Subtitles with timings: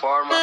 [0.00, 0.37] farmer.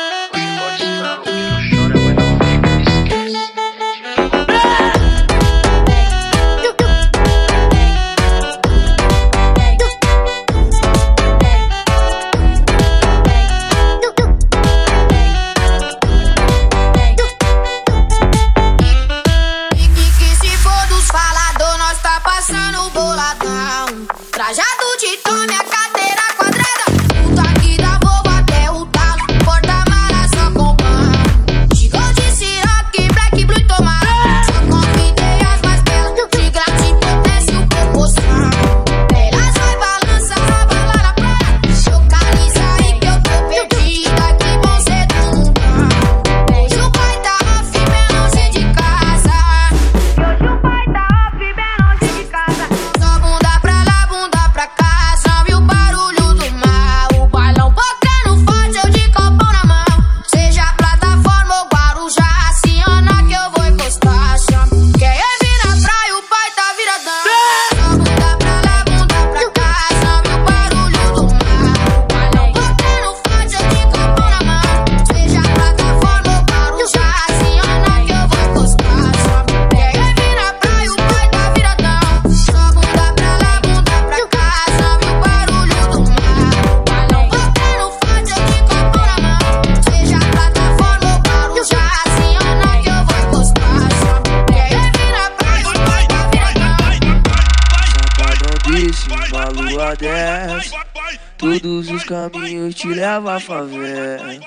[101.38, 104.40] Todos os caminhos te levam à favela.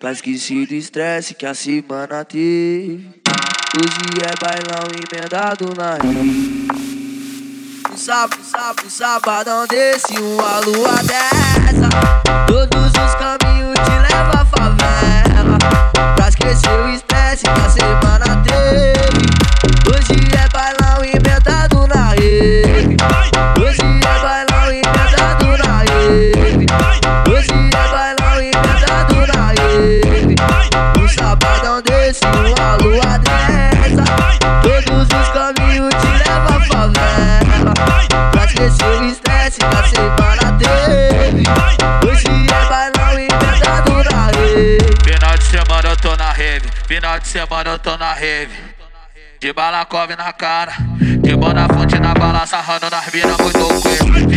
[0.00, 3.20] Pra esquecer do estresse que a semana teve.
[3.76, 5.98] Hoje é bailão emendado na
[7.92, 11.88] O sábado, sábado, sabadão desse, uma lua dessa.
[12.46, 14.37] Todos os caminhos te levam
[46.00, 48.78] tô na rave, final de semana eu tô na rave.
[49.40, 54.36] De balacove na cara, de boa na fonte na bala, sarrando nas minas muito quick.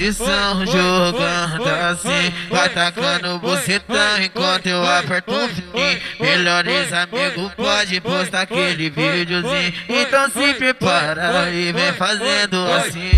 [0.00, 6.00] posição, jogando assim, atacando você tão enquanto eu aperto o fim.
[6.18, 9.74] Melhores amigos, pode postar aquele videozinho.
[9.88, 13.10] Então se prepara e vem fazendo assim.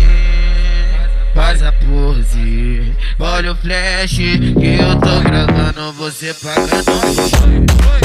[1.33, 8.02] Faz a pose, olha o flash que eu tô gravando, você pagando.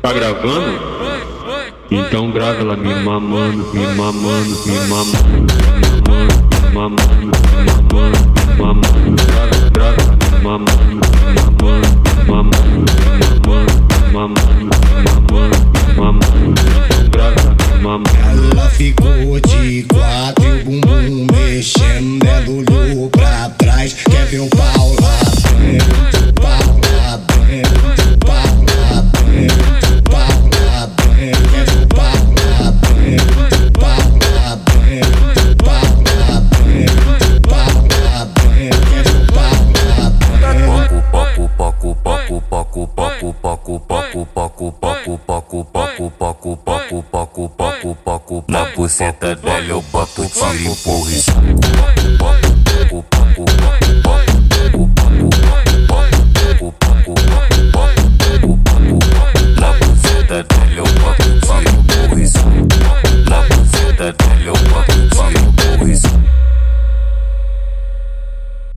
[0.00, 0.78] Tá gravando?
[1.90, 8.06] Então grava lá me mamando, me mamando, me mamando, me mamando, me mamando,
[8.44, 11.97] me mamando, grava, grava, me mamando, me mamando.
[48.88, 51.22] papo, senta, dá-lhe o papo, tira empurra e
[52.18, 53.52] papo, papo, papo, o
[54.02, 55.28] papo, papo, papo,
[55.86, 57.47] papo, papo, o papo,